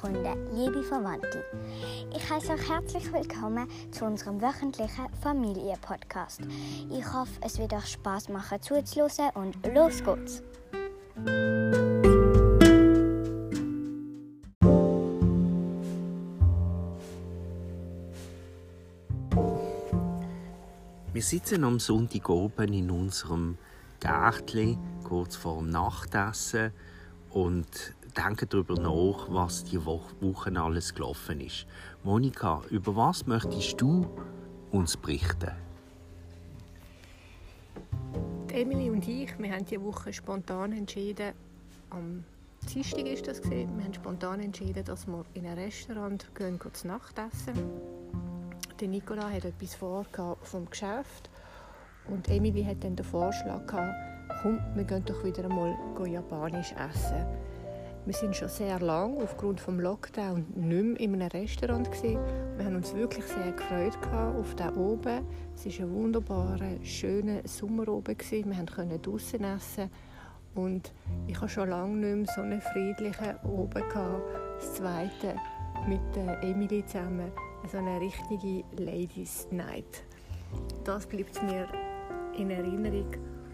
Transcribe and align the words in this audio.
Freunde, 0.00 0.34
liebe 0.54 0.82
Verwandte. 0.82 1.44
Ich 2.16 2.30
heiße 2.30 2.52
euch 2.52 2.70
herzlich 2.70 3.12
willkommen 3.12 3.68
zu 3.90 4.06
unserem 4.06 4.40
wöchentlichen 4.40 5.06
Familienpodcast. 5.20 6.40
Ich 6.90 7.12
hoffe, 7.12 7.32
es 7.42 7.58
wird 7.58 7.74
euch 7.74 7.84
Spaß 7.84 8.30
machen 8.30 8.62
zuzuhören 8.62 9.30
und 9.34 9.56
los 9.74 10.02
geht's. 10.02 10.42
Wir 21.12 21.22
sitzen 21.22 21.62
am 21.64 21.78
Sonntag 21.78 22.26
oben 22.30 22.72
in 22.72 22.90
unserem 22.90 23.58
Gärtchen, 24.00 24.78
kurz 25.04 25.36
vor 25.36 25.58
dem 25.58 25.68
Nachtessen 25.68 26.72
und 27.28 27.94
denken 28.12 28.48
darüber 28.48 28.74
nach, 28.74 29.26
was 29.30 29.64
die 29.64 29.84
Woche 29.84 30.52
alles 30.60 30.94
gelaufen 30.94 31.40
ist. 31.40 31.66
Monika, 32.02 32.62
über 32.70 32.96
was 32.96 33.26
möchtest 33.26 33.80
du 33.80 34.06
uns 34.70 34.96
berichten? 34.96 35.50
Emily 38.52 38.90
und 38.90 39.06
ich, 39.06 39.38
wir 39.38 39.52
haben 39.52 39.64
diese 39.64 39.82
Woche 39.82 40.12
spontan 40.12 40.72
entschieden, 40.72 41.32
am 41.90 42.24
Dienstag 42.72 43.06
ist 43.06 43.26
das 43.26 43.40
gesehen, 43.40 43.76
wir 43.76 43.84
haben 43.84 43.94
spontan 43.94 44.40
entschieden, 44.40 44.84
dass 44.84 45.06
wir 45.06 45.24
in 45.34 45.46
ein 45.46 45.58
Restaurant 45.58 46.28
gehen, 46.34 46.58
gehen 46.58 46.74
zu 46.74 46.86
Nacht 46.86 47.16
essen. 47.18 47.54
Der 48.80 48.88
Nicola 48.88 49.30
hat 49.30 49.44
etwas 49.44 49.74
vor 49.74 50.04
vom 50.42 50.68
Geschäft 50.68 51.30
und 52.08 52.28
Emily 52.28 52.64
hat 52.64 52.82
dann 52.82 52.96
den 52.96 53.04
Vorschlag 53.04 53.66
gehabt, 53.66 53.94
komm, 54.42 54.58
wir 54.74 54.84
gehen 54.84 55.04
doch 55.04 55.24
wieder 55.24 55.44
einmal 55.44 55.76
japanisch 56.06 56.72
essen. 56.72 57.26
Wir 58.06 58.14
sind 58.14 58.34
schon 58.34 58.48
sehr 58.48 58.80
lange 58.80 59.22
aufgrund 59.22 59.60
des 59.60 59.68
Lockdown 59.68 60.46
nicht 60.54 60.84
mehr 60.84 61.00
in 61.00 61.14
einem 61.14 61.28
Restaurant 61.28 61.92
gewesen. 61.92 62.18
Wir 62.56 62.64
haben 62.64 62.76
uns 62.76 62.94
wirklich 62.94 63.24
sehr 63.26 63.52
gefreut 63.52 63.98
auf 64.12 64.54
den 64.54 64.70
oben. 64.74 65.26
Es 65.54 65.66
war 65.66 65.86
ein 65.86 65.94
wunderbarer, 65.94 66.82
schöner 66.82 67.40
Sommer 67.44 67.88
oben 67.88 68.16
Wir 68.18 68.66
konnten 68.66 69.02
draußen 69.02 69.44
essen 69.44 69.90
und 70.54 70.92
ich 71.26 71.36
habe 71.36 71.48
schon 71.48 71.68
lange 71.68 71.96
nicht 71.96 72.16
mehr 72.16 72.34
so 72.34 72.40
einen 72.40 72.62
friedlichen 72.62 73.36
oben 73.44 73.82
gehabt. 73.88 74.22
Das 74.58 74.74
zweite 74.74 75.36
mit 75.86 76.00
Emily 76.42 76.84
zusammen, 76.86 77.30
so 77.70 77.78
eine 77.78 78.00
richtige 78.00 78.64
Ladies 78.82 79.46
Night. 79.50 80.04
Das 80.84 81.06
bleibt 81.06 81.42
mir 81.42 81.68
in 82.36 82.50
Erinnerung 82.50 83.12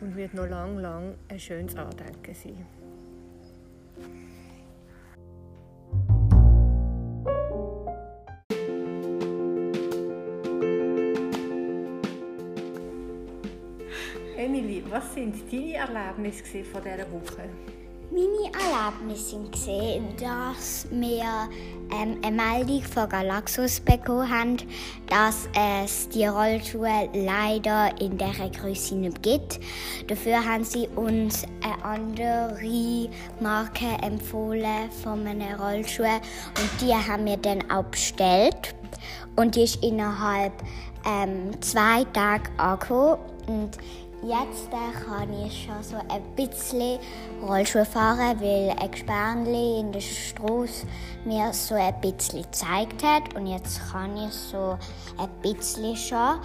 und 0.00 0.16
wird 0.16 0.32
noch 0.34 0.46
lang, 0.46 0.78
lang 0.78 1.14
ein 1.28 1.40
schönes 1.40 1.74
Andenken 1.74 2.34
sein. 2.34 2.66
Emily, 14.38 14.84
was 14.88 15.14
sind 15.14 15.34
deine 15.50 15.74
Erlebnisse 15.74 16.62
von 16.62 16.80
dieser 16.80 17.10
Woche? 17.10 17.48
Meine 18.12 18.52
Erlebnisse 18.54 19.36
waren, 19.36 20.16
dass 20.16 20.86
wir 20.92 21.48
ähm, 21.92 22.18
eine 22.22 22.36
Meldung 22.36 22.82
von 22.82 23.08
Galaxus 23.08 23.80
bekommen 23.80 24.30
haben, 24.30 24.56
dass 25.08 25.48
es 25.58 26.08
die 26.10 26.24
Rollschuhe 26.26 27.08
leider 27.14 27.90
in 28.00 28.16
dieser 28.16 28.48
Größe 28.48 28.94
nicht 28.94 29.24
gibt. 29.24 29.58
Dafür 30.06 30.44
haben 30.44 30.62
sie 30.62 30.86
uns 30.94 31.44
eine 31.60 31.84
andere 31.84 33.08
Marke 33.40 33.86
empfohlen 34.04 34.88
von 35.02 35.24
meinen 35.24 35.60
Rollschuhen 35.60 36.20
und 36.20 36.70
die 36.80 36.94
haben 36.94 37.26
wir 37.26 37.38
dann 37.38 37.68
auch 37.72 37.86
bestellt. 37.86 38.76
Und 39.34 39.56
die 39.56 39.64
ist 39.64 39.82
innerhalb 39.82 40.52
ähm, 41.04 41.60
zwei 41.60 42.04
Tage 42.12 42.48
angekommen. 42.56 43.18
Und 43.48 43.78
Jetzt 44.22 44.68
äh, 44.72 45.04
kann 45.04 45.32
ich 45.44 45.64
schon 45.64 45.80
so 45.80 45.96
ein 45.96 46.22
bisschen 46.34 46.98
Rollschuh 47.40 47.84
fahren, 47.84 48.40
weil 48.40 48.70
ein 48.70 48.90
Gespärnli 48.90 49.78
in 49.78 49.92
der 49.92 50.00
Straße 50.00 50.86
mir 51.24 51.52
so 51.52 51.76
ein 51.76 52.00
bisschen 52.00 52.42
gezeigt 52.42 53.04
hat. 53.04 53.34
Und 53.36 53.46
jetzt 53.46 53.80
kann 53.92 54.16
ich 54.16 54.32
so 54.32 54.76
ein 55.18 55.28
bisschen 55.40 55.96
schon. 55.96 56.40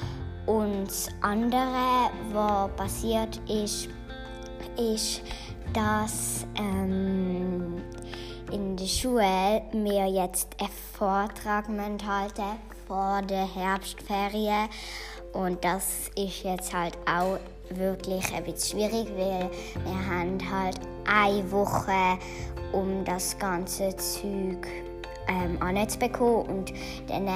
Und 0.46 0.86
das 0.86 1.10
andere, 1.22 2.12
was 2.32 2.76
passiert 2.76 3.42
ist, 3.50 3.90
ist, 4.78 5.22
dass 5.74 6.46
ähm, 6.58 7.82
in 8.52 8.78
der 8.78 8.86
Schule 8.86 9.64
wir 9.72 10.06
jetzt 10.06 10.50
einen 10.60 10.70
Vortrag 10.96 11.68
halten 11.68 12.60
vor 12.88 13.22
der 13.24 13.52
Herbstferien. 13.52 14.70
Und 15.34 15.64
das 15.66 16.12
ist 16.16 16.44
jetzt 16.44 16.72
halt 16.72 16.96
auch 17.08 17.40
wirklich 17.78 18.34
ein 18.34 18.44
bisschen 18.44 18.80
schwierig, 18.80 19.08
weil 19.18 19.50
wir 19.84 20.08
haben 20.08 20.38
halt 20.52 20.80
eine 21.06 21.52
Woche, 21.52 22.18
um 22.72 23.04
das 23.06 23.38
ganze 23.38 23.96
Zeug 23.98 24.68
ähm, 25.28 25.62
anzubekommen. 25.62 26.46
Und 26.48 26.74
dann 27.08 27.28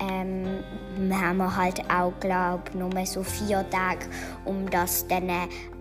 ähm, 0.00 1.12
haben 1.12 1.38
wir 1.38 1.56
halt 1.56 1.80
auch, 1.90 2.12
glaube 2.20 2.62
nur 2.74 3.06
so 3.06 3.22
vier 3.22 3.68
Tage, 3.70 4.06
um 4.44 4.68
das 4.70 5.06
dann 5.08 5.30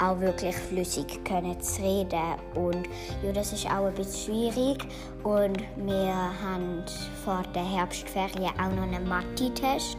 auch 0.02 0.20
wirklich 0.20 0.56
flüssig 0.56 1.24
können 1.24 1.60
zu 1.62 1.82
reden. 1.82 2.36
Und 2.56 2.88
ja, 3.24 3.32
das 3.34 3.54
ist 3.54 3.66
auch 3.66 3.86
ein 3.86 3.94
bisschen 3.94 4.34
schwierig. 4.54 4.86
Und 5.24 5.60
wir 5.78 6.14
haben 6.14 6.84
vor 7.24 7.44
der 7.54 7.66
Herbstferien 7.66 8.52
auch 8.60 8.72
noch 8.72 8.84
einen 8.84 9.08
Mathe-Test 9.08 9.98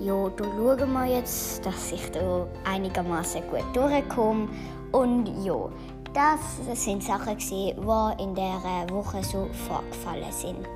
ja, 0.00 0.28
da 0.30 0.44
schauen 0.44 0.92
wir 0.92 1.06
jetzt, 1.06 1.64
dass 1.64 1.92
ich 1.92 2.10
da 2.10 2.46
einigermaßen 2.64 3.42
gut 3.50 3.64
durchkomme. 3.74 4.48
Und 4.92 5.44
ja, 5.44 5.68
das 6.12 6.82
sind 6.84 7.02
Sachen, 7.02 7.36
die 7.38 7.70
in 7.70 8.34
dieser 8.34 8.90
Woche 8.90 9.22
so 9.22 9.46
vorgefallen 9.68 10.32
sind. 10.32 10.66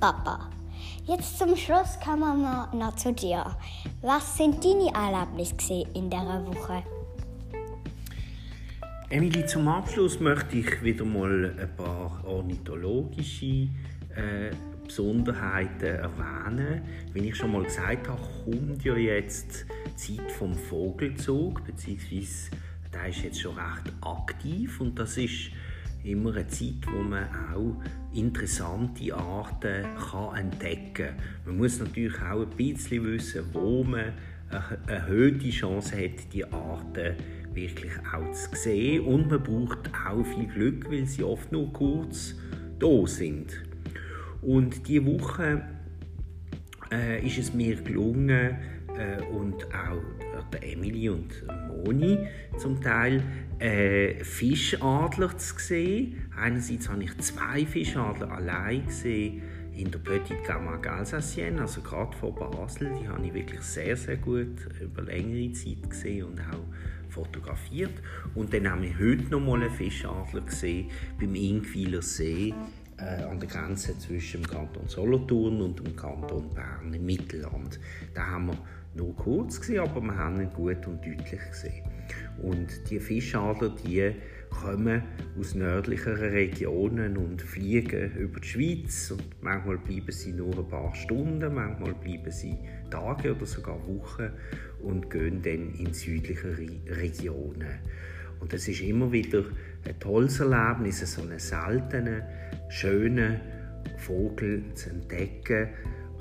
Papa, 0.00 0.48
jetzt 1.06 1.38
zum 1.38 1.56
Schluss 1.56 1.98
kommen 2.04 2.42
wir 2.42 2.68
noch 2.72 2.94
zu 2.94 3.12
dir. 3.12 3.44
Was 4.00 4.36
sind 4.36 4.64
deine 4.64 4.94
Erlebnisse 4.94 5.84
in 5.94 6.08
dieser 6.08 6.46
Woche? 6.46 6.84
Emily, 9.10 9.46
zum 9.46 9.68
Abschluss 9.68 10.20
möchte 10.20 10.58
ich 10.58 10.82
wieder 10.82 11.06
mal 11.06 11.54
ein 11.58 11.76
paar 11.76 12.22
ornithologische 12.26 13.46
äh, 14.14 14.50
Besonderheiten 14.84 15.96
erwähnen. 15.96 16.82
Wie 17.14 17.30
ich 17.30 17.36
schon 17.36 17.52
mal 17.52 17.62
gesagt 17.62 18.06
habe, 18.06 18.20
kommt 18.44 18.84
ja 18.84 18.94
jetzt 18.96 19.64
die 19.86 20.16
Zeit 20.18 20.30
vom 20.32 20.54
Vogelzug, 20.54 21.64
beziehungsweise 21.64 22.50
der 22.92 23.08
ist 23.08 23.22
jetzt 23.22 23.40
schon 23.40 23.54
recht 23.54 23.90
aktiv 24.02 24.78
und 24.78 24.98
das 24.98 25.16
ist 25.16 25.52
immer 26.04 26.34
eine 26.34 26.46
Zeit, 26.48 26.86
wo 26.92 27.00
man 27.00 27.28
auch 27.54 27.82
interessante 28.12 29.14
Arten 29.14 29.86
kann 30.10 30.36
entdecken 30.36 30.92
kann. 30.92 31.16
Man 31.46 31.56
muss 31.56 31.80
natürlich 31.80 32.20
auch 32.20 32.42
ein 32.42 32.50
bisschen 32.50 33.06
wissen, 33.06 33.42
wo 33.54 33.84
man 33.84 34.12
eine 34.50 34.78
erhöhte 34.86 35.48
Chance 35.48 35.96
hat, 35.96 36.30
die 36.30 36.44
Arten 36.44 37.16
zu 37.16 37.37
wirklich 37.60 37.92
auch 38.12 38.30
zu 38.32 38.54
sehen 38.54 39.04
und 39.04 39.30
man 39.30 39.42
braucht 39.42 39.90
auch 40.06 40.24
viel 40.24 40.46
Glück, 40.46 40.90
weil 40.90 41.06
sie 41.06 41.22
oft 41.22 41.50
nur 41.52 41.72
kurz 41.72 42.34
da 42.78 43.06
sind. 43.06 43.62
Und 44.42 44.86
diese 44.86 45.04
Woche 45.06 45.62
äh, 46.92 47.26
ist 47.26 47.38
es 47.38 47.54
mir 47.54 47.76
gelungen 47.76 48.56
äh, 48.96 49.22
und 49.32 49.64
auch 49.66 50.02
der 50.52 50.72
Emily 50.72 51.08
und 51.08 51.44
Moni 51.68 52.18
zum 52.58 52.80
Teil 52.80 53.22
äh, 53.58 54.22
Fischadler 54.24 55.36
zu 55.36 55.58
sehen. 55.58 56.30
Einerseits 56.40 56.88
habe 56.88 57.04
ich 57.04 57.18
zwei 57.18 57.66
Fischadler 57.66 58.30
allein 58.30 58.86
gesehen 58.86 59.42
in 59.78 59.92
der 59.92 60.00
Petite 60.00 60.42
Camargue 60.42 60.90
Alsacienne, 60.90 61.60
also 61.60 61.80
gerade 61.80 62.16
vor 62.16 62.34
Basel. 62.34 62.90
Die 63.00 63.08
habe 63.08 63.24
ich 63.24 63.32
wirklich 63.32 63.60
sehr, 63.60 63.96
sehr 63.96 64.16
gut 64.16 64.66
über 64.80 65.02
längere 65.02 65.52
Zeit 65.52 65.88
gesehen 65.88 66.26
und 66.26 66.40
auch 66.40 67.10
fotografiert. 67.10 67.92
Und 68.34 68.52
dann 68.52 68.68
haben 68.68 68.82
wir 68.82 68.98
heute 68.98 69.30
noch 69.30 69.40
mal 69.40 69.62
einen 69.62 69.70
Fischadler 69.70 70.40
gesehen 70.40 70.90
beim 71.20 71.34
Ingwiler 71.34 72.02
See 72.02 72.52
äh, 72.98 73.22
an 73.22 73.38
der 73.38 73.48
Grenze 73.48 73.96
zwischen 73.98 74.42
dem 74.42 74.50
Kanton 74.50 74.88
Solothurn 74.88 75.62
und 75.62 75.78
dem 75.78 75.94
Kanton 75.94 76.52
Bern 76.52 76.92
im 76.92 77.06
Mittelland. 77.06 77.78
Da 78.14 78.26
haben 78.26 78.48
wir 78.48 78.58
nur 78.96 79.14
kurz 79.14 79.60
gewesen, 79.60 79.80
aber 79.80 80.00
wir 80.00 80.16
haben 80.16 80.40
ihn 80.40 80.50
gut 80.52 80.84
und 80.88 81.06
deutlich 81.06 81.40
gesehen. 81.50 81.84
Und 82.42 82.68
die 82.90 82.98
Fischadler, 82.98 83.68
die 83.68 84.12
kommen 84.50 85.02
aus 85.38 85.54
nördlicheren 85.54 86.30
Regionen 86.30 87.16
und 87.16 87.42
fliegen 87.42 88.12
über 88.16 88.40
die 88.40 88.48
Schweiz. 88.48 89.10
Und 89.10 89.42
manchmal 89.42 89.78
bleiben 89.78 90.12
sie 90.12 90.32
nur 90.32 90.58
ein 90.58 90.68
paar 90.68 90.94
Stunden, 90.94 91.54
manchmal 91.54 91.94
bleiben 91.94 92.30
sie 92.30 92.56
Tage 92.90 93.34
oder 93.34 93.46
sogar 93.46 93.78
Wochen 93.86 94.30
und 94.82 95.10
gehen 95.10 95.42
dann 95.42 95.74
in 95.74 95.92
südlichere 95.92 96.68
Regionen. 96.88 97.78
Und 98.40 98.52
es 98.54 98.68
ist 98.68 98.80
immer 98.82 99.10
wieder 99.10 99.44
ein 99.86 99.98
tolles 99.98 100.40
Erlebnis, 100.40 101.00
so 101.00 101.22
einen 101.22 101.38
seltenen, 101.38 102.22
schönen 102.68 103.40
Vogel 103.96 104.62
zu 104.74 104.90
entdecken 104.90 105.68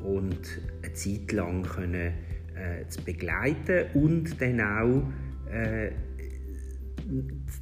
und 0.04 0.60
eine 0.84 0.94
Zeit 0.94 1.32
lang 1.32 1.64
können, 1.64 2.14
äh, 2.56 2.88
zu 2.88 3.04
begleiten 3.04 3.86
und 3.94 4.42
dann 4.42 4.62
auch 4.62 5.04
äh, 5.52 5.92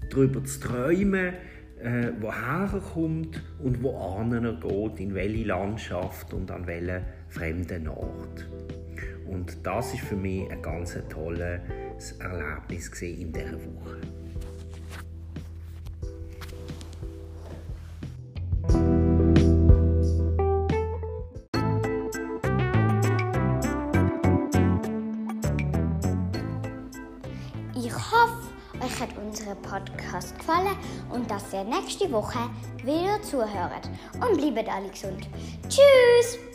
darüber 0.10 0.44
zu 0.44 0.60
träumen, 0.60 1.34
äh, 1.82 2.12
woher 2.20 2.70
er 2.74 2.80
kommt 2.80 3.42
und 3.60 3.84
wo 3.84 3.92
er 3.92 4.54
geht, 4.54 5.00
in 5.00 5.14
welche 5.14 5.46
Landschaft 5.46 6.34
und 6.34 6.52
an 6.52 6.66
welchen 6.68 7.02
fremden 7.30 7.88
Ort. 7.88 8.48
Und 9.28 9.58
das 9.64 9.94
ist 9.94 10.04
für 10.04 10.16
mich 10.16 10.50
ein 10.52 10.62
ganz 10.62 10.98
tolles 11.10 11.60
Erlebnis 12.20 13.02
in 13.02 13.32
dieser 13.32 13.54
Woche. 13.54 14.25
Hat 29.06 29.18
unser 29.18 29.56
Podcast 29.56 30.38
gefallen 30.38 30.76
und 31.12 31.30
dass 31.30 31.54
ihr 31.54 31.64
nächste 31.64 32.12
Woche 32.12 32.40
wieder 32.84 33.22
zuhört. 33.22 33.90
Und 34.14 34.38
bleibt 34.38 34.70
alle 34.70 34.90
gesund. 34.90 35.28
Tschüss! 35.68 36.55